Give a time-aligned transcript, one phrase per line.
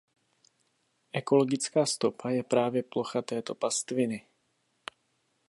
[1.13, 4.27] Ekologická stopa je právě plocha této pastviny.